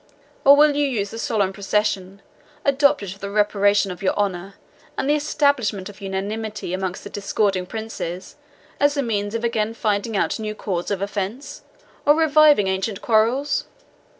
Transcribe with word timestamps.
Or 0.43 0.55
will 0.55 0.75
you 0.75 0.87
use 0.87 1.11
the 1.11 1.19
solemn 1.19 1.53
procession, 1.53 2.23
adopted 2.65 3.11
for 3.11 3.19
the 3.19 3.29
reparation 3.29 3.91
of 3.91 4.01
your 4.01 4.15
honour 4.15 4.55
and 4.97 5.11
establishment 5.11 5.89
of 5.89 6.01
unanimity 6.01 6.73
amongst 6.73 7.03
the 7.03 7.09
discording 7.11 7.67
princes, 7.69 8.35
as 8.79 8.95
the 8.95 9.03
means 9.03 9.35
of 9.35 9.43
again 9.43 9.75
finding 9.75 10.17
out 10.17 10.39
new 10.39 10.55
cause 10.55 10.89
of 10.89 11.03
offence, 11.03 11.61
or 12.03 12.15
reviving 12.15 12.65
ancient 12.65 13.03
quarrels? 13.03 13.65